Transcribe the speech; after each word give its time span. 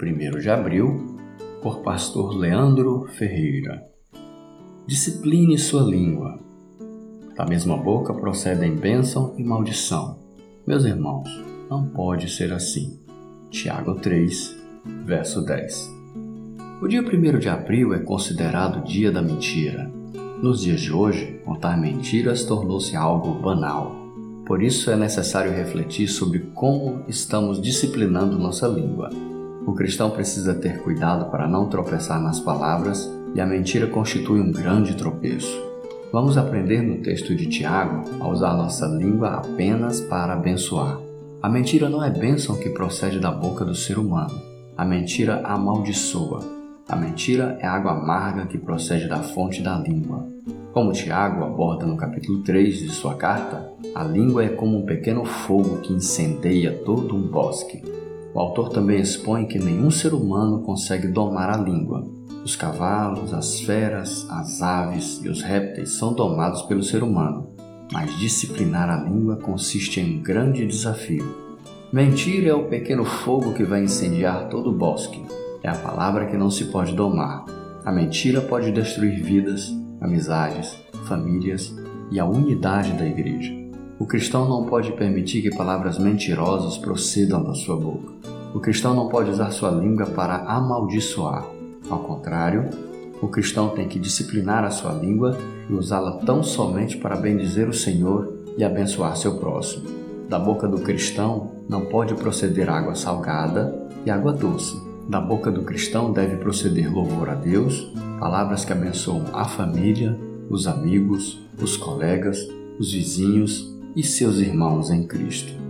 1 0.00 0.38
de 0.38 0.48
abril, 0.48 1.18
por 1.60 1.80
pastor 1.82 2.32
Leandro 2.32 3.08
Ferreira. 3.08 3.82
Discipline 4.86 5.58
sua 5.58 5.82
língua. 5.82 6.38
Da 7.36 7.44
mesma 7.44 7.76
boca 7.76 8.14
procedem 8.14 8.76
bênção 8.76 9.34
e 9.36 9.42
maldição. 9.42 10.20
Meus 10.64 10.84
irmãos, 10.84 11.28
não 11.68 11.88
pode 11.88 12.30
ser 12.30 12.52
assim. 12.52 13.00
Tiago 13.50 13.96
3, 13.96 14.56
verso 15.04 15.44
10. 15.44 15.92
O 16.80 16.86
dia 16.86 17.02
1 17.02 17.38
de 17.40 17.48
abril 17.48 17.92
é 17.92 17.98
considerado 17.98 18.78
o 18.78 18.84
dia 18.84 19.10
da 19.10 19.20
mentira. 19.20 19.90
Nos 20.40 20.60
dias 20.60 20.80
de 20.80 20.92
hoje, 20.92 21.40
contar 21.44 21.76
mentiras 21.76 22.44
tornou-se 22.44 22.94
algo 22.94 23.34
banal. 23.34 23.96
Por 24.46 24.62
isso 24.62 24.92
é 24.92 24.96
necessário 24.96 25.50
refletir 25.50 26.06
sobre 26.06 26.38
como 26.54 27.02
estamos 27.08 27.60
disciplinando 27.60 28.38
nossa 28.38 28.68
língua. 28.68 29.10
O 29.68 29.74
cristão 29.74 30.08
precisa 30.08 30.54
ter 30.54 30.78
cuidado 30.78 31.30
para 31.30 31.46
não 31.46 31.68
tropeçar 31.68 32.18
nas 32.22 32.40
palavras 32.40 33.06
e 33.34 33.40
a 33.40 33.44
mentira 33.44 33.86
constitui 33.86 34.40
um 34.40 34.50
grande 34.50 34.96
tropeço. 34.96 35.62
Vamos 36.10 36.38
aprender 36.38 36.80
no 36.80 37.02
texto 37.02 37.34
de 37.36 37.44
Tiago 37.44 38.02
a 38.18 38.28
usar 38.28 38.56
nossa 38.56 38.86
língua 38.86 39.28
apenas 39.34 40.00
para 40.00 40.32
abençoar. 40.32 40.98
A 41.42 41.50
mentira 41.50 41.90
não 41.90 42.02
é 42.02 42.08
bênção 42.08 42.56
que 42.56 42.70
procede 42.70 43.20
da 43.20 43.30
boca 43.30 43.62
do 43.62 43.74
ser 43.74 43.98
humano. 43.98 44.40
A 44.74 44.86
mentira 44.86 45.42
amaldiçoa. 45.44 46.40
A 46.88 46.96
mentira 46.96 47.58
é 47.60 47.66
água 47.66 47.92
amarga 47.92 48.46
que 48.46 48.56
procede 48.56 49.06
da 49.06 49.18
fonte 49.18 49.60
da 49.60 49.78
língua. 49.78 50.26
Como 50.72 50.94
Tiago 50.94 51.44
aborda 51.44 51.84
no 51.84 51.98
capítulo 51.98 52.42
3 52.42 52.78
de 52.78 52.88
sua 52.88 53.16
carta, 53.16 53.70
a 53.94 54.02
língua 54.02 54.46
é 54.46 54.48
como 54.48 54.78
um 54.78 54.86
pequeno 54.86 55.26
fogo 55.26 55.82
que 55.82 55.92
incendeia 55.92 56.72
todo 56.86 57.14
um 57.14 57.20
bosque. 57.20 57.97
O 58.34 58.40
autor 58.40 58.68
também 58.68 59.00
expõe 59.00 59.46
que 59.46 59.58
nenhum 59.58 59.90
ser 59.90 60.12
humano 60.12 60.60
consegue 60.60 61.08
domar 61.08 61.50
a 61.50 61.56
língua. 61.56 62.06
Os 62.44 62.54
cavalos, 62.54 63.32
as 63.34 63.60
feras, 63.60 64.26
as 64.30 64.62
aves 64.62 65.20
e 65.24 65.28
os 65.28 65.42
répteis 65.42 65.92
são 65.92 66.12
domados 66.12 66.62
pelo 66.62 66.82
ser 66.82 67.02
humano, 67.02 67.48
mas 67.92 68.16
disciplinar 68.18 68.88
a 68.90 69.02
língua 69.02 69.36
consiste 69.36 70.00
em 70.00 70.18
um 70.18 70.22
grande 70.22 70.66
desafio. 70.66 71.48
Mentira 71.92 72.50
é 72.50 72.54
o 72.54 72.68
pequeno 72.68 73.04
fogo 73.04 73.54
que 73.54 73.64
vai 73.64 73.82
incendiar 73.82 74.48
todo 74.48 74.70
o 74.70 74.76
bosque. 74.76 75.24
É 75.62 75.68
a 75.70 75.74
palavra 75.74 76.26
que 76.26 76.36
não 76.36 76.50
se 76.50 76.66
pode 76.66 76.94
domar. 76.94 77.46
A 77.84 77.90
mentira 77.90 78.42
pode 78.42 78.70
destruir 78.70 79.22
vidas, 79.22 79.74
amizades, 80.00 80.76
famílias 81.06 81.74
e 82.10 82.20
a 82.20 82.26
unidade 82.26 82.92
da 82.92 83.06
igreja. 83.06 83.52
O 83.98 84.06
cristão 84.06 84.48
não 84.48 84.66
pode 84.66 84.92
permitir 84.92 85.42
que 85.42 85.56
palavras 85.56 85.98
mentirosas 85.98 86.78
procedam 86.78 87.42
da 87.42 87.54
sua 87.54 87.76
boca. 87.76 88.17
O 88.58 88.60
cristão 88.60 88.92
não 88.92 89.08
pode 89.08 89.30
usar 89.30 89.52
sua 89.52 89.70
língua 89.70 90.04
para 90.04 90.38
amaldiçoar. 90.38 91.46
Ao 91.88 92.00
contrário, 92.00 92.68
o 93.22 93.28
cristão 93.28 93.68
tem 93.68 93.86
que 93.86 94.00
disciplinar 94.00 94.64
a 94.64 94.70
sua 94.70 94.90
língua 94.94 95.38
e 95.70 95.74
usá-la 95.74 96.16
tão 96.26 96.42
somente 96.42 96.96
para 96.96 97.14
bendizer 97.14 97.68
o 97.68 97.72
Senhor 97.72 98.34
e 98.56 98.64
abençoar 98.64 99.16
seu 99.16 99.36
próximo. 99.36 99.84
Da 100.28 100.40
boca 100.40 100.66
do 100.66 100.80
cristão 100.80 101.52
não 101.68 101.82
pode 101.82 102.14
proceder 102.16 102.68
água 102.68 102.96
salgada 102.96 103.72
e 104.04 104.10
água 104.10 104.32
doce. 104.32 104.76
Da 105.08 105.20
boca 105.20 105.52
do 105.52 105.62
cristão 105.62 106.12
deve 106.12 106.38
proceder 106.38 106.92
louvor 106.92 107.30
a 107.30 107.36
Deus, 107.36 107.92
palavras 108.18 108.64
que 108.64 108.72
abençoam 108.72 109.26
a 109.32 109.44
família, 109.44 110.18
os 110.50 110.66
amigos, 110.66 111.40
os 111.62 111.76
colegas, 111.76 112.40
os 112.76 112.92
vizinhos 112.92 113.72
e 113.94 114.02
seus 114.02 114.38
irmãos 114.38 114.90
em 114.90 115.06
Cristo. 115.06 115.67